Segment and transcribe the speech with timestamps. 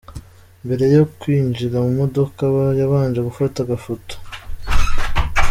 [0.65, 2.43] Mbere yo kwinjira mu mudoka
[2.79, 4.15] yabanje gufata agafoto.